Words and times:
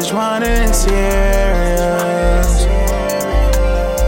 ich 0.00 0.12
meine, 0.12 0.72
serious. 0.72 2.66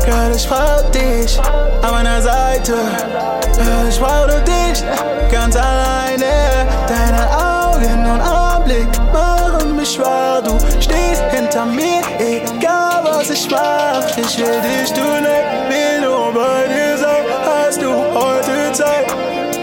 Girl, 0.05 0.33
ich 0.34 0.48
brauch 0.48 0.83
dich 0.91 1.38
an 1.83 1.91
meiner 1.91 2.20
Seite. 2.20 2.74
Girl, 3.55 3.88
ich 3.88 3.98
brauch 3.98 4.27
nur 4.27 4.41
dich 4.41 4.83
ganz 5.30 5.56
alleine. 5.56 6.66
Deine 6.87 7.28
Augen 7.30 8.06
und 8.06 8.20
Anblick 8.20 8.88
machen 9.12 9.77
mich 9.77 9.98
wahr. 9.98 10.42
Du 10.42 10.59
stehst 10.80 11.23
hinter 11.30 11.64
mir, 11.66 12.02
egal 12.19 13.02
was 13.05 13.30
ich 13.30 13.50
mach. 13.50 14.06
Ich 14.16 14.39
will 14.39 14.61
dich 14.61 14.92
tun, 14.92 15.25
will 15.69 16.00
nur 16.02 16.33
bei 16.33 16.66
dir 16.73 16.98
sein. 16.98 17.25
Hast 17.47 17.80
du 17.80 17.91
heute 17.91 18.73
Zeit 18.73 19.06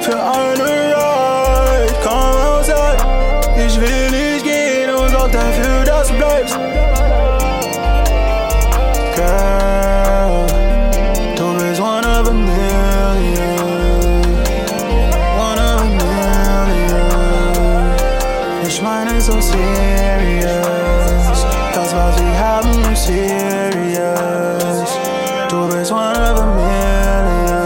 für 0.02 0.18
eine 0.18 0.64
Ride? 0.64 1.94
Komm 2.04 2.58
outside, 2.58 2.98
ich 3.58 3.80
will 3.80 4.05
dafür, 5.36 5.84
dass 5.84 6.08
du 6.08 6.14
bleibst. 6.16 6.58
Girl, 9.16 10.46
bist 11.58 11.82
one 11.82 12.06
of 12.06 12.28
a 12.28 12.34
million. 12.34 13.62
One 15.38 15.60
of 15.60 15.82
a 15.82 15.90
million. 16.04 17.06
Ich 18.68 18.82
meine 18.82 19.22
so 19.22 19.40
serious. 19.42 20.66
Das, 21.74 21.94
was 21.94 22.16
wir 22.22 22.40
haben, 22.40 22.94
ist 22.94 23.06
serious. 23.06 24.90
Du 25.50 25.68
bist 25.68 25.92
one 25.92 26.18
of 26.18 26.40
a 26.40 26.46
million. 26.46 27.66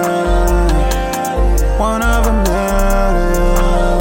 One 1.77 2.01
of 2.01 2.27
a 2.27 2.33
million. 2.49 3.99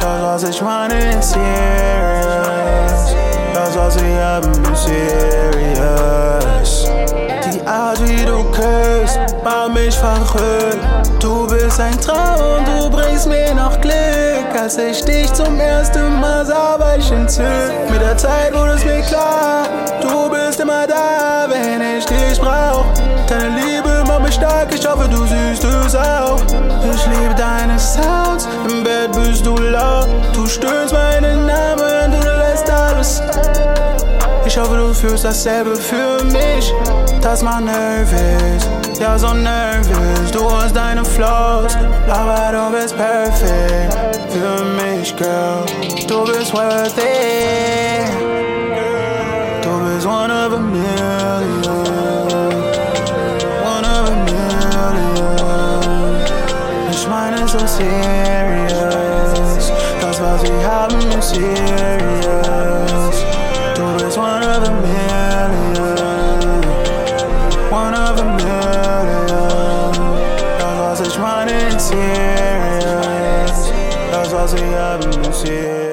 Das, 0.00 0.22
was 0.22 0.42
ich 0.44 0.62
meine, 0.62 1.18
ist 1.18 1.32
serious. 1.32 1.73
Wir 3.96 4.24
haben, 4.24 4.52
serious. 4.74 5.94
Die 7.44 7.60
Art, 7.66 8.00
wie 8.08 8.24
du 8.24 8.44
küsst, 8.50 9.18
macht 9.44 9.74
mich 9.74 9.94
verrückt. 9.94 10.78
Du 11.20 11.46
bist 11.46 11.80
ein 11.80 11.98
Traum, 12.00 12.64
du 12.64 12.90
bringst 12.90 13.26
mir 13.28 13.54
noch 13.54 13.80
Glück. 13.80 13.94
Als 14.60 14.78
ich 14.78 15.04
dich 15.04 15.32
zum 15.32 15.58
ersten 15.60 16.20
Mal 16.20 16.44
sah, 16.46 16.78
war 16.78 16.96
ich 16.96 17.10
entzückt. 17.10 17.90
Mit 17.90 18.00
der 18.00 18.16
Zeit 18.16 18.54
wurde 18.54 18.72
es 18.72 18.84
mir 18.84 19.02
klar, 19.02 19.64
du 20.00 20.30
bist 20.30 20.60
immer 20.60 20.86
da, 20.86 21.46
wenn 21.48 21.82
ich 21.98 22.04
dich 22.06 22.40
brauch. 22.40 22.86
Deine 23.28 23.56
Liebe 23.60 24.04
macht 24.06 24.22
mich 24.22 24.34
stark, 24.34 24.74
ich 24.74 24.86
hoffe, 24.86 25.08
du 25.08 25.24
siehst 25.26 25.64
es 25.64 25.94
auch. 25.94 26.40
Ich 26.94 27.06
liebe 27.06 27.34
deine 27.36 27.78
Sounds, 27.78 28.46
im 28.68 28.84
Bett 28.84 29.12
bist 29.12 29.44
du 29.46 29.56
laut. 29.56 30.08
Du 30.34 30.46
stöhnst 30.46 30.92
meinen 30.92 31.03
Ich 34.64 34.70
hoffe, 34.70 34.78
du 34.78 34.94
fühlst 34.94 35.26
dasselbe 35.26 35.76
für 35.76 36.24
mich. 36.24 36.72
Das 37.20 37.42
macht 37.42 37.66
nervös, 37.66 38.66
ja, 38.98 39.18
so 39.18 39.34
nervös. 39.34 40.30
Du 40.32 40.50
hast 40.50 40.74
deine 40.74 41.04
Flaws, 41.04 41.76
aber 42.08 42.50
du 42.50 42.70
bist 42.74 42.96
perfekt 42.96 44.22
für 44.32 44.64
mich, 44.64 45.14
Girl. 45.16 45.66
Du 46.08 46.24
bist 46.24 46.54
worth 46.54 46.96
it. 46.96 48.08
Du 49.62 49.68
bist 49.84 50.06
one 50.06 50.32
of 50.32 50.54
a 50.54 50.58
million. 50.58 50.82
Of 53.66 54.08
a 54.08 54.16
million. 54.24 54.96
Serious. 57.66 59.72
Das, 60.00 60.20
was 60.20 60.42
wir 60.42 60.66
haben, 60.66 60.98
ist 61.18 61.34
serious. 61.34 61.93
casi 74.44 74.74
a 74.74 74.98
lucir. 74.98 75.83